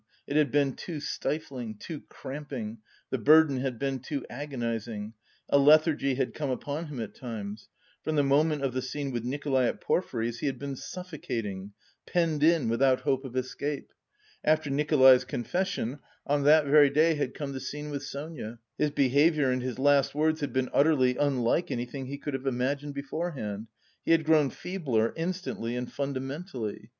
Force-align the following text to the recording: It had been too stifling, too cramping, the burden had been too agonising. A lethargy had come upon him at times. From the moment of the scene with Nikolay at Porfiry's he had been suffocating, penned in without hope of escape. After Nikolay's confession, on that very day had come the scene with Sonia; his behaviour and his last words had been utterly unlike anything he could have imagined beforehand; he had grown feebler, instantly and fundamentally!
It 0.25 0.35
had 0.35 0.51
been 0.51 0.73
too 0.73 0.99
stifling, 0.99 1.75
too 1.77 2.01
cramping, 2.09 2.79
the 3.11 3.19
burden 3.19 3.57
had 3.57 3.77
been 3.77 3.99
too 3.99 4.25
agonising. 4.31 5.13
A 5.47 5.59
lethargy 5.59 6.15
had 6.15 6.33
come 6.33 6.49
upon 6.49 6.87
him 6.87 6.99
at 6.99 7.13
times. 7.13 7.69
From 8.01 8.15
the 8.15 8.23
moment 8.23 8.63
of 8.63 8.73
the 8.73 8.81
scene 8.81 9.11
with 9.11 9.23
Nikolay 9.23 9.67
at 9.67 9.79
Porfiry's 9.79 10.39
he 10.39 10.47
had 10.47 10.57
been 10.57 10.75
suffocating, 10.75 11.73
penned 12.07 12.41
in 12.43 12.67
without 12.67 13.01
hope 13.01 13.23
of 13.23 13.35
escape. 13.35 13.93
After 14.43 14.71
Nikolay's 14.71 15.23
confession, 15.23 15.99
on 16.25 16.45
that 16.45 16.65
very 16.65 16.89
day 16.89 17.13
had 17.13 17.35
come 17.35 17.53
the 17.53 17.59
scene 17.59 17.91
with 17.91 18.01
Sonia; 18.01 18.57
his 18.79 18.89
behaviour 18.89 19.51
and 19.51 19.61
his 19.61 19.77
last 19.77 20.15
words 20.15 20.41
had 20.41 20.51
been 20.51 20.71
utterly 20.73 21.15
unlike 21.15 21.69
anything 21.69 22.07
he 22.07 22.17
could 22.17 22.33
have 22.33 22.47
imagined 22.47 22.95
beforehand; 22.95 23.67
he 24.03 24.13
had 24.13 24.25
grown 24.25 24.49
feebler, 24.49 25.13
instantly 25.15 25.75
and 25.75 25.91
fundamentally! 25.93 26.89